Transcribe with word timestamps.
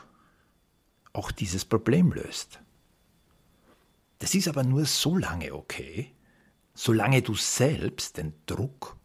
auch 1.12 1.32
dieses 1.32 1.66
Problem 1.66 2.12
löst. 2.12 2.60
Das 4.20 4.36
ist 4.36 4.48
aber 4.48 4.64
nur 4.64 4.86
so 4.86 5.18
lange 5.18 5.56
okay, 5.56 6.12
solange 6.76 7.24
du 7.24 7.34
selbst 7.34 8.18
den 8.18 8.34
Druck 8.46 8.96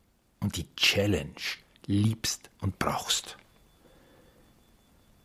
und 0.41 0.59
die 0.59 0.69
Challenge 0.77 1.41
liebst 1.87 2.51
und 2.61 2.79
brauchst. 2.79 3.39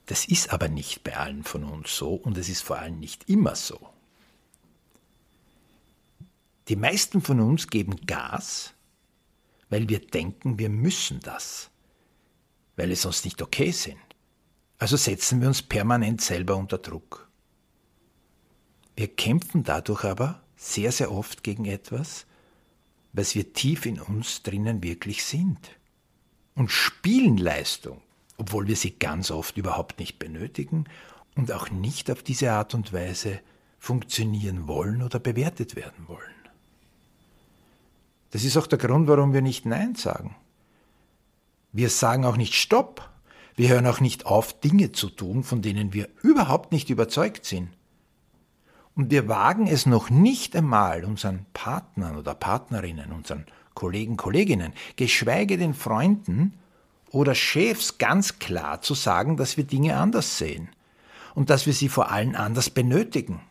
Das 0.09 0.25
ist 0.25 0.51
aber 0.51 0.69
nicht 0.69 1.03
bei 1.03 1.15
allen 1.17 1.43
von 1.43 1.63
uns 1.63 1.95
so 1.95 2.15
und 2.15 2.35
es 2.35 2.49
ist 2.49 2.63
vor 2.63 2.79
allem 2.79 2.99
nicht 2.99 3.29
immer 3.29 3.55
so. 3.55 3.89
Die 6.67 6.75
meisten 6.75 7.21
von 7.21 7.39
uns 7.39 7.67
geben 7.67 7.95
Gas, 8.07 8.73
weil 9.69 9.87
wir 9.87 9.99
denken, 9.99 10.57
wir 10.57 10.69
müssen 10.69 11.19
das, 11.19 11.69
weil 12.75 12.89
wir 12.89 12.95
sonst 12.95 13.23
nicht 13.23 13.39
okay 13.43 13.69
sind. 13.69 13.99
Also 14.79 14.97
setzen 14.97 15.41
wir 15.41 15.47
uns 15.47 15.61
permanent 15.61 16.21
selber 16.21 16.55
unter 16.55 16.79
Druck. 16.79 17.29
Wir 18.95 19.09
kämpfen 19.15 19.63
dadurch 19.63 20.05
aber 20.05 20.41
sehr, 20.55 20.91
sehr 20.91 21.11
oft 21.11 21.43
gegen 21.43 21.65
etwas, 21.65 22.25
was 23.13 23.35
wir 23.35 23.53
tief 23.53 23.85
in 23.85 24.01
uns 24.01 24.41
drinnen 24.41 24.81
wirklich 24.81 25.23
sind. 25.23 25.69
Und 26.55 26.71
spielen 26.71 27.37
Leistung 27.37 28.01
obwohl 28.39 28.67
wir 28.67 28.75
sie 28.77 28.97
ganz 28.97 29.31
oft 29.31 29.57
überhaupt 29.57 29.99
nicht 29.99 30.17
benötigen 30.17 30.85
und 31.35 31.51
auch 31.51 31.69
nicht 31.69 32.09
auf 32.09 32.23
diese 32.23 32.51
Art 32.53 32.73
und 32.73 32.93
Weise 32.93 33.41
funktionieren 33.77 34.67
wollen 34.67 35.03
oder 35.03 35.19
bewertet 35.19 35.75
werden 35.75 36.07
wollen. 36.07 36.19
Das 38.31 38.43
ist 38.43 38.57
auch 38.57 38.67
der 38.67 38.79
Grund, 38.79 39.07
warum 39.07 39.33
wir 39.33 39.41
nicht 39.41 39.65
Nein 39.65 39.95
sagen. 39.95 40.35
Wir 41.71 41.89
sagen 41.89 42.25
auch 42.25 42.37
nicht 42.37 42.53
Stopp. 42.53 43.09
Wir 43.55 43.69
hören 43.69 43.87
auch 43.87 43.99
nicht 43.99 44.25
auf, 44.25 44.59
Dinge 44.59 44.93
zu 44.93 45.09
tun, 45.09 45.43
von 45.43 45.61
denen 45.61 45.93
wir 45.93 46.07
überhaupt 46.21 46.71
nicht 46.71 46.89
überzeugt 46.89 47.45
sind. 47.45 47.69
Und 48.95 49.11
wir 49.11 49.27
wagen 49.27 49.67
es 49.67 49.85
noch 49.85 50.09
nicht 50.09 50.55
einmal 50.55 51.03
unseren 51.03 51.45
Partnern 51.53 52.15
oder 52.15 52.35
Partnerinnen, 52.35 53.11
unseren 53.11 53.45
Kollegen, 53.73 54.17
Kolleginnen, 54.17 54.73
geschweige 54.95 55.57
den 55.57 55.73
Freunden 55.73 56.53
oder 57.11 57.35
Chefs 57.35 57.97
ganz 57.97 58.39
klar 58.39 58.81
zu 58.81 58.93
sagen, 58.93 59.37
dass 59.37 59.57
wir 59.57 59.63
Dinge 59.63 59.97
anders 59.97 60.37
sehen 60.37 60.69
und 61.35 61.49
dass 61.49 61.65
wir 61.65 61.73
sie 61.73 61.89
vor 61.89 62.11
allem 62.11 62.35
anders 62.35 62.69
benötigen. 62.69 63.41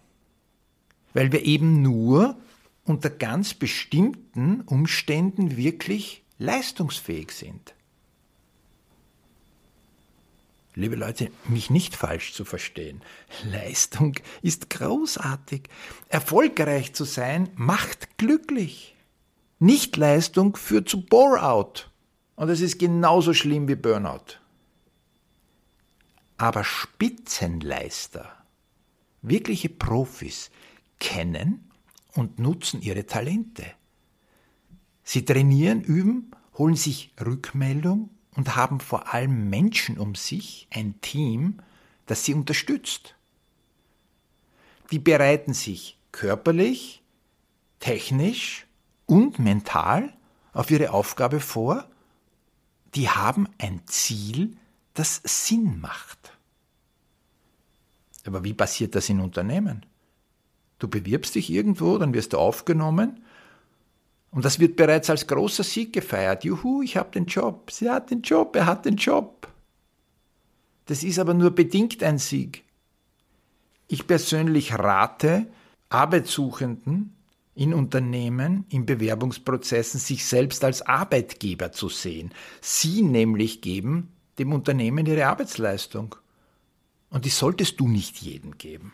Weil 1.14 1.32
wir 1.32 1.44
eben 1.44 1.82
nur 1.82 2.36
unter 2.84 3.10
ganz 3.10 3.54
bestimmten 3.54 4.62
Umständen 4.62 5.56
wirklich 5.56 6.22
leistungsfähig 6.38 7.32
sind. 7.32 7.74
Liebe 10.74 10.94
Leute, 10.94 11.32
mich 11.48 11.70
nicht 11.70 11.96
falsch 11.96 12.32
zu 12.34 12.44
verstehen. 12.44 13.02
Leistung 13.44 14.14
ist 14.42 14.70
großartig. 14.70 15.68
Erfolgreich 16.08 16.92
zu 16.94 17.04
sein 17.04 17.50
macht 17.56 18.16
glücklich. 18.16 18.94
Nichtleistung 19.58 20.56
führt 20.56 20.88
zu 20.88 21.04
Bore-out. 21.04 21.90
Und 22.38 22.50
es 22.50 22.60
ist 22.60 22.78
genauso 22.78 23.34
schlimm 23.34 23.66
wie 23.66 23.74
Burnout. 23.74 24.38
Aber 26.36 26.62
Spitzenleister, 26.62 28.32
wirkliche 29.22 29.68
Profis, 29.68 30.52
kennen 31.00 31.68
und 32.14 32.38
nutzen 32.38 32.80
ihre 32.80 33.06
Talente. 33.06 33.66
Sie 35.02 35.24
trainieren, 35.24 35.82
üben, 35.82 36.30
holen 36.56 36.76
sich 36.76 37.12
Rückmeldung 37.20 38.08
und 38.36 38.54
haben 38.54 38.78
vor 38.78 39.12
allem 39.12 39.50
Menschen 39.50 39.98
um 39.98 40.14
sich, 40.14 40.68
ein 40.70 41.00
Team, 41.00 41.58
das 42.06 42.24
sie 42.24 42.34
unterstützt. 42.34 43.16
Die 44.92 45.00
bereiten 45.00 45.54
sich 45.54 45.98
körperlich, 46.12 47.02
technisch 47.80 48.68
und 49.06 49.40
mental 49.40 50.16
auf 50.52 50.70
ihre 50.70 50.92
Aufgabe 50.92 51.40
vor 51.40 51.88
die 52.94 53.08
haben 53.08 53.48
ein 53.58 53.82
Ziel, 53.86 54.56
das 54.94 55.20
Sinn 55.24 55.80
macht. 55.80 56.32
Aber 58.26 58.44
wie 58.44 58.54
passiert 58.54 58.94
das 58.94 59.08
in 59.08 59.20
Unternehmen? 59.20 59.86
Du 60.78 60.88
bewirbst 60.88 61.34
dich 61.34 61.50
irgendwo, 61.50 61.98
dann 61.98 62.14
wirst 62.14 62.32
du 62.32 62.38
aufgenommen 62.38 63.24
und 64.30 64.44
das 64.44 64.58
wird 64.58 64.76
bereits 64.76 65.10
als 65.10 65.26
großer 65.26 65.64
Sieg 65.64 65.92
gefeiert. 65.92 66.44
Juhu, 66.44 66.82
ich 66.82 66.96
habe 66.96 67.10
den 67.10 67.26
Job. 67.26 67.70
Sie 67.70 67.90
hat 67.90 68.10
den 68.10 68.22
Job, 68.22 68.54
er 68.56 68.66
hat 68.66 68.84
den 68.84 68.96
Job. 68.96 69.48
Das 70.86 71.02
ist 71.02 71.18
aber 71.18 71.34
nur 71.34 71.50
bedingt 71.50 72.02
ein 72.02 72.18
Sieg. 72.18 72.64
Ich 73.88 74.06
persönlich 74.06 74.74
rate 74.74 75.46
Arbeitssuchenden, 75.88 77.16
in 77.58 77.74
Unternehmen, 77.74 78.64
in 78.68 78.86
Bewerbungsprozessen 78.86 79.98
sich 79.98 80.24
selbst 80.24 80.62
als 80.62 80.82
Arbeitgeber 80.82 81.72
zu 81.72 81.88
sehen. 81.88 82.32
Sie 82.60 83.02
nämlich 83.02 83.60
geben 83.60 84.12
dem 84.38 84.52
Unternehmen 84.52 85.04
ihre 85.06 85.26
Arbeitsleistung. 85.26 86.14
Und 87.10 87.24
die 87.24 87.30
solltest 87.30 87.80
du 87.80 87.88
nicht 87.88 88.18
jedem 88.18 88.58
geben. 88.58 88.92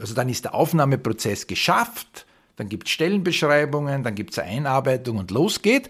Also 0.00 0.12
dann 0.12 0.28
ist 0.28 0.44
der 0.44 0.54
Aufnahmeprozess 0.54 1.46
geschafft, 1.46 2.26
dann 2.56 2.68
gibt 2.68 2.88
es 2.88 2.92
Stellenbeschreibungen, 2.94 4.02
dann 4.02 4.16
gibt 4.16 4.32
es 4.32 4.40
Einarbeitung 4.40 5.18
und 5.18 5.30
los 5.30 5.62
geht. 5.62 5.88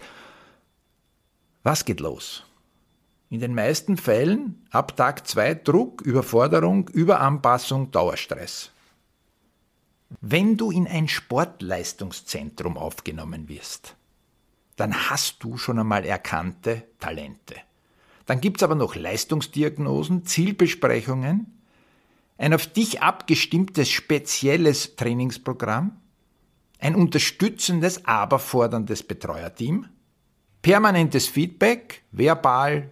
Was 1.63 1.85
geht 1.85 2.01
los? 2.01 2.43
In 3.31 3.39
den 3.39 3.55
meisten 3.55 3.97
Fällen 3.97 4.63
ab 4.69 4.95
Tag 4.95 5.27
zwei 5.27 5.55
Druck, 5.55 6.01
Überforderung, 6.01 6.87
Überanpassung, 6.89 7.89
Dauerstress. 7.89 8.71
Wenn 10.21 10.57
du 10.57 10.71
in 10.71 10.87
ein 10.87 11.07
Sportleistungszentrum 11.07 12.77
aufgenommen 12.77 13.47
wirst, 13.47 13.95
dann 14.75 15.09
hast 15.09 15.43
du 15.43 15.57
schon 15.57 15.79
einmal 15.79 16.05
erkannte 16.05 16.83
Talente. 16.99 17.55
Dann 18.25 18.41
gibt 18.41 18.57
es 18.57 18.63
aber 18.63 18.75
noch 18.75 18.95
Leistungsdiagnosen, 18.95 20.25
Zielbesprechungen, 20.25 21.59
ein 22.37 22.53
auf 22.53 22.67
dich 22.67 23.01
abgestimmtes 23.01 23.89
spezielles 23.89 24.95
Trainingsprogramm, 24.95 25.97
ein 26.79 26.95
unterstützendes, 26.95 28.05
aber 28.05 28.39
forderndes 28.39 29.03
Betreuerteam, 29.03 29.87
permanentes 30.61 31.27
Feedback, 31.27 32.03
verbal, 32.11 32.89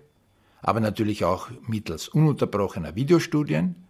aber 0.62 0.82
natürlich 0.82 1.24
auch 1.24 1.50
mittels 1.66 2.10
ununterbrochener 2.10 2.96
Videostudien, 2.96 3.87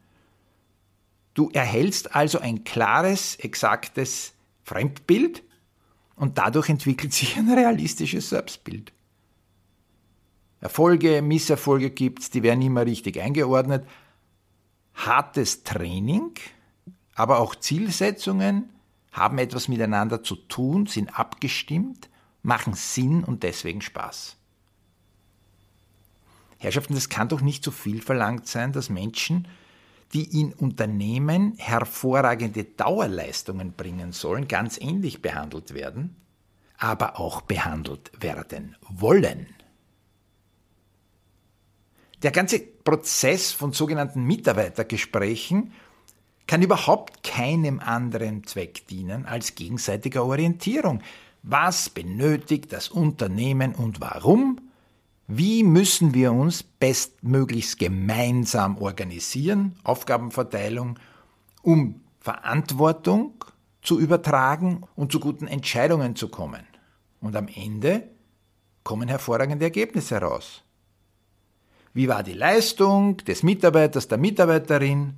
Du 1.38 1.51
erhältst 1.51 2.16
also 2.16 2.39
ein 2.39 2.63
klares, 2.63 3.36
exaktes 3.36 4.34
Fremdbild 4.63 5.44
und 6.16 6.39
dadurch 6.39 6.68
entwickelt 6.68 7.13
sich 7.13 7.38
ein 7.38 7.48
realistisches 7.48 8.30
Selbstbild. 8.30 8.92
Erfolge, 10.62 11.22
Misserfolge 11.22 11.92
gibt 11.92 12.24
es, 12.24 12.31
die 12.31 12.42
werden 12.42 12.63
immer 12.63 12.88
richtig 12.88 13.22
eingeordnet. 13.22 13.88
Hartes 14.95 15.62
Training, 15.63 16.31
aber 17.13 17.38
auch 17.38 17.54
Zielsetzungen 17.54 18.69
haben 19.12 19.38
etwas 19.38 19.68
miteinander 19.68 20.24
zu 20.24 20.38
tun, 20.38 20.88
sind 20.88 21.19
abgestimmt, 21.19 22.10
machen 22.42 22.74
Sinn 22.74 23.24
und 23.24 23.44
deswegen 23.44 23.81
Spaß. 23.81 24.38
Herrschaften, 26.57 26.95
das 26.95 27.10
kann 27.10 27.30
doch 27.30 27.42
nicht 27.42 27.63
so 27.63 27.69
viel 27.69 28.01
verlangt 28.01 28.48
sein, 28.48 28.72
dass 28.72 28.89
Menschen 28.89 29.48
die 30.13 30.39
in 30.39 30.54
Unternehmen 30.54 31.54
hervorragende 31.57 32.63
Dauerleistungen 32.63 33.74
bringen 33.74 34.12
sollen, 34.12 34.48
ganz 34.48 34.80
ähnlich 34.80 35.21
behandelt 35.21 35.74
werden, 35.74 36.15
aber 36.77 37.19
auch 37.19 37.42
behandelt 37.42 38.12
werden 38.19 38.75
wollen. 38.88 39.48
Der 42.24 42.31
ganze 42.31 42.59
Prozess 42.59 43.51
von 43.51 43.74
sogenannten 43.74 44.24
Mitarbeitergesprächen 44.24 45.74
kann 46.48 46.62
überhaupt 46.62 47.24
keinem 47.24 47.80
anderen 47.80 48.45
Zweck 48.45 48.88
dienen 48.88 49.25
als 49.25 49.56
gegenseitiger 49.56 50.24
Orientierung. 50.24 51.01
Was 51.44 51.89
benötigt 51.89 52.74
das 52.74 52.89
Unternehmen 52.89 53.75
und 53.75 54.01
warum? 54.01 54.66
Wie 55.27 55.63
müssen 55.63 56.13
wir 56.13 56.31
uns 56.31 56.63
bestmöglichst 56.63 57.77
gemeinsam 57.77 58.77
organisieren, 58.77 59.77
Aufgabenverteilung, 59.83 60.97
um 61.62 62.01
Verantwortung 62.19 63.44
zu 63.88 64.01
übertragen 64.01 64.83
und 64.97 65.13
zu 65.13 65.21
guten 65.21 65.47
Entscheidungen 65.47 66.18
zu 66.18 66.27
kommen. 66.27 66.68
Und 67.21 67.38
am 67.38 67.47
Ende 67.47 68.03
kommen 68.83 69.07
hervorragende 69.07 69.63
Ergebnisse 69.63 70.15
heraus. 70.15 70.62
Wie 71.94 72.09
war 72.09 72.21
die 72.21 72.33
Leistung 72.33 73.15
des 73.18 73.44
Mitarbeiters, 73.44 74.09
der 74.09 74.18
Mitarbeiterin? 74.18 75.13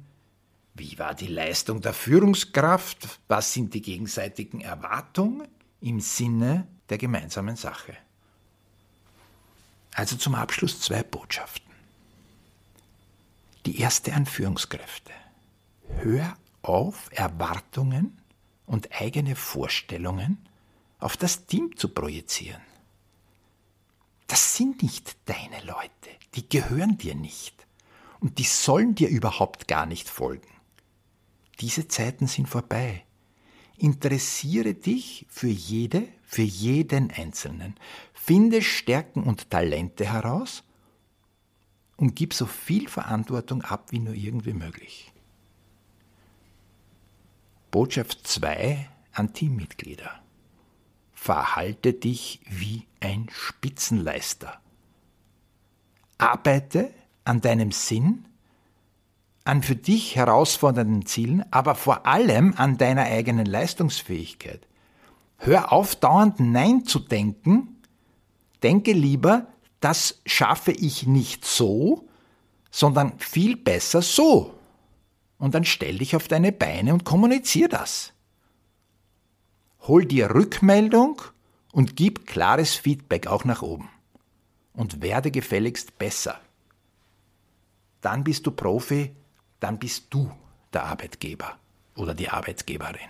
Wie 0.76 1.00
war 1.00 1.16
die 1.16 1.28
Leistung 1.28 1.82
der 1.82 1.94
Führungskraft? 1.94 3.20
Was 3.28 3.54
sind 3.54 3.74
die 3.74 3.82
gegenseitigen 3.82 4.62
Erwartungen 4.62 5.48
im 5.82 6.00
Sinne 6.00 6.68
der 6.90 7.00
gemeinsamen 7.00 7.56
Sache? 7.56 7.98
Also 10.00 10.16
zum 10.16 10.34
Abschluss 10.34 10.80
zwei 10.80 11.04
Botschaften. 11.04 11.74
Die 13.66 13.82
erste 13.82 14.14
an 14.14 14.26
Führungskräfte. 14.26 15.12
Hör 15.98 16.38
auf, 16.62 17.10
Erwartungen 17.12 18.18
und 18.66 18.94
eigene 18.94 19.36
Vorstellungen 19.36 20.38
auf 21.00 21.18
das 21.18 21.48
Team 21.48 21.76
zu 21.76 21.90
projizieren. 21.90 22.62
Das 24.28 24.56
sind 24.56 24.84
nicht 24.84 25.18
deine 25.26 25.66
Leute, 25.66 26.12
die 26.36 26.48
gehören 26.48 26.98
dir 26.98 27.16
nicht 27.16 27.68
und 28.22 28.38
die 28.38 28.46
sollen 28.46 28.96
dir 28.96 29.10
überhaupt 29.10 29.68
gar 29.68 29.86
nicht 29.86 30.08
folgen. 30.08 30.48
Diese 31.60 31.90
Zeiten 31.90 32.28
sind 32.28 32.48
vorbei. 32.48 33.04
Interessiere 33.80 34.74
dich 34.74 35.26
für 35.30 35.48
jede, 35.48 36.08
für 36.24 36.42
jeden 36.42 37.12
Einzelnen. 37.12 37.76
Finde 38.14 38.62
Stärken 38.62 39.24
und 39.24 39.50
Talente 39.50 40.06
heraus 40.06 40.64
und 41.96 42.16
gib 42.16 42.34
so 42.34 42.46
viel 42.46 42.90
Verantwortung 42.90 43.62
ab 43.62 43.92
wie 43.92 44.00
nur 44.00 44.14
irgendwie 44.14 44.54
möglich. 44.54 45.14
Botschaft 47.72 48.28
2 48.28 48.90
an 49.14 49.34
Teammitglieder. 49.34 50.22
Verhalte 51.14 51.94
dich 51.94 52.42
wie 52.50 52.86
ein 53.00 53.28
Spitzenleister. 53.32 54.60
Arbeite 56.18 56.94
an 57.24 57.42
deinem 57.42 57.72
Sinn, 57.72 58.26
an 59.50 59.64
für 59.64 59.76
dich 59.76 60.16
herausfordernden 60.16 61.06
Zielen, 61.08 61.44
aber 61.52 61.74
vor 61.74 62.06
allem 62.06 62.54
an 62.56 62.78
deiner 62.78 63.04
eigenen 63.04 63.48
Leistungsfähigkeit. 63.48 64.68
Hör 65.38 65.74
auf, 65.74 65.96
dauernd 65.96 66.40
Nein 66.40 66.86
zu 66.86 67.00
denken. 67.00 67.82
Denke 68.62 68.92
lieber, 68.92 69.48
das 69.80 70.22
schaffe 70.26 70.72
ich 70.72 71.08
nicht 71.08 71.46
so, 71.46 72.08
sondern 72.70 73.18
viel 73.18 73.58
besser 73.58 74.04
so. 74.04 74.54
Und 75.40 75.56
dann 75.56 75.66
stell 75.66 75.98
dich 75.98 76.16
auf 76.16 76.28
deine 76.28 76.52
Beine 76.52 76.94
und 76.94 77.04
kommunizier 77.04 77.70
das. 77.70 78.14
Hol 79.88 80.06
dir 80.06 80.36
Rückmeldung 80.36 81.22
und 81.72 81.96
gib 81.96 82.28
klares 82.28 82.76
Feedback 82.76 83.26
auch 83.26 83.46
nach 83.46 83.64
oben. 83.64 83.90
Und 84.74 85.02
werde 85.02 85.32
gefälligst 85.32 85.98
besser. 85.98 86.40
Dann 88.02 88.24
bist 88.24 88.46
du 88.46 88.52
Profi, 88.52 89.16
dann 89.60 89.78
bist 89.80 90.06
du 90.10 90.32
der 90.74 90.84
Arbeitgeber 90.86 91.58
oder 91.96 92.14
die 92.14 92.30
Arbeitgeberin. 92.30 93.10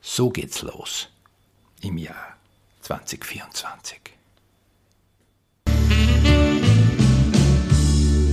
So 0.00 0.30
geht's 0.30 0.62
los 0.62 1.08
im 1.80 1.96
Jahr 1.98 2.36
2024. 2.80 4.00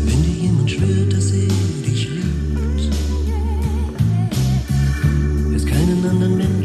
Wenn 0.04 0.24
dir 0.24 0.42
jemand 0.44 0.72
schwört, 0.72 1.14
dass 1.14 1.32
er 1.32 1.48
dich 1.48 2.10
liebt, 2.10 2.80
ist 5.56 5.68
keinen 5.68 6.06
anderen 6.06 6.38
Menschen. 6.38 6.59